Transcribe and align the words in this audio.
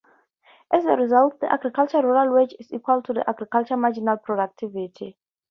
As 0.71 0.83
a 0.85 0.95
result, 0.95 1.39
the 1.41 1.53
agricultural 1.53 2.01
rural 2.01 2.33
wage 2.33 2.55
is 2.57 2.73
equal 2.73 3.03
to 3.03 3.23
agricultural 3.29 3.79
marginal 3.79 4.17
productivity. 4.17 5.15